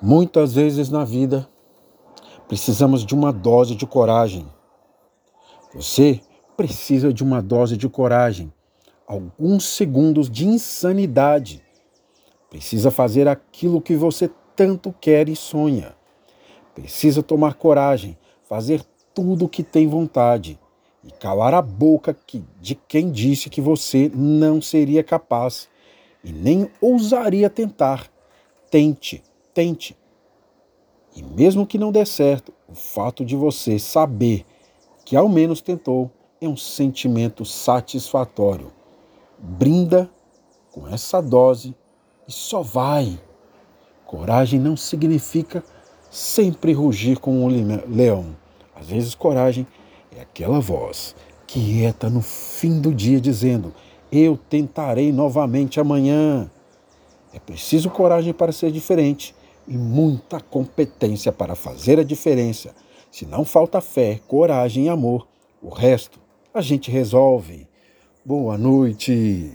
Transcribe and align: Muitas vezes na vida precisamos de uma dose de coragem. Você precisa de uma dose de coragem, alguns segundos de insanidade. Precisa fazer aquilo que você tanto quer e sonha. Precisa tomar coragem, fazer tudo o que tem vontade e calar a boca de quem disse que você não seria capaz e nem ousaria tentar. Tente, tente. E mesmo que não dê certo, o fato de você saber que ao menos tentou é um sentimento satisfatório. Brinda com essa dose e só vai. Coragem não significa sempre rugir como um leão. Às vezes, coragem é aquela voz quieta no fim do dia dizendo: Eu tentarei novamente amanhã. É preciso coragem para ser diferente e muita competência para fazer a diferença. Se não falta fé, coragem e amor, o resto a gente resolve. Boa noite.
Muitas 0.00 0.54
vezes 0.54 0.90
na 0.90 1.04
vida 1.04 1.48
precisamos 2.46 3.04
de 3.04 3.14
uma 3.14 3.32
dose 3.32 3.74
de 3.74 3.86
coragem. 3.86 4.46
Você 5.74 6.20
precisa 6.54 7.12
de 7.12 7.24
uma 7.24 7.40
dose 7.40 7.78
de 7.78 7.88
coragem, 7.88 8.52
alguns 9.06 9.64
segundos 9.64 10.28
de 10.28 10.46
insanidade. 10.46 11.62
Precisa 12.50 12.90
fazer 12.90 13.26
aquilo 13.26 13.80
que 13.80 13.96
você 13.96 14.30
tanto 14.54 14.94
quer 15.00 15.30
e 15.30 15.36
sonha. 15.36 15.94
Precisa 16.74 17.22
tomar 17.22 17.54
coragem, 17.54 18.18
fazer 18.44 18.84
tudo 19.14 19.46
o 19.46 19.48
que 19.48 19.62
tem 19.62 19.88
vontade 19.88 20.58
e 21.02 21.10
calar 21.10 21.54
a 21.54 21.62
boca 21.62 22.14
de 22.60 22.74
quem 22.74 23.10
disse 23.10 23.48
que 23.48 23.62
você 23.62 24.10
não 24.14 24.60
seria 24.60 25.02
capaz 25.02 25.70
e 26.22 26.32
nem 26.32 26.70
ousaria 26.82 27.48
tentar. 27.48 28.10
Tente, 28.70 29.22
tente. 29.56 29.96
E 31.16 31.22
mesmo 31.22 31.66
que 31.66 31.78
não 31.78 31.90
dê 31.90 32.04
certo, 32.04 32.52
o 32.68 32.74
fato 32.74 33.24
de 33.24 33.34
você 33.34 33.78
saber 33.78 34.44
que 35.02 35.16
ao 35.16 35.30
menos 35.30 35.62
tentou 35.62 36.10
é 36.42 36.46
um 36.46 36.58
sentimento 36.58 37.42
satisfatório. 37.42 38.70
Brinda 39.38 40.10
com 40.70 40.86
essa 40.86 41.22
dose 41.22 41.74
e 42.28 42.32
só 42.32 42.60
vai. 42.60 43.18
Coragem 44.04 44.60
não 44.60 44.76
significa 44.76 45.64
sempre 46.10 46.74
rugir 46.74 47.18
como 47.18 47.42
um 47.42 47.48
leão. 47.88 48.36
Às 48.74 48.88
vezes, 48.88 49.14
coragem 49.14 49.66
é 50.14 50.20
aquela 50.20 50.60
voz 50.60 51.16
quieta 51.46 52.10
no 52.10 52.20
fim 52.20 52.78
do 52.78 52.92
dia 52.92 53.18
dizendo: 53.22 53.72
Eu 54.12 54.36
tentarei 54.36 55.10
novamente 55.12 55.80
amanhã. 55.80 56.50
É 57.32 57.38
preciso 57.38 57.88
coragem 57.88 58.34
para 58.34 58.52
ser 58.52 58.70
diferente 58.70 59.34
e 59.66 59.76
muita 59.76 60.40
competência 60.40 61.32
para 61.32 61.54
fazer 61.54 61.98
a 61.98 62.04
diferença. 62.04 62.74
Se 63.10 63.26
não 63.26 63.44
falta 63.44 63.80
fé, 63.80 64.20
coragem 64.26 64.86
e 64.86 64.88
amor, 64.88 65.26
o 65.62 65.68
resto 65.68 66.20
a 66.52 66.60
gente 66.60 66.90
resolve. 66.90 67.66
Boa 68.24 68.56
noite. 68.56 69.52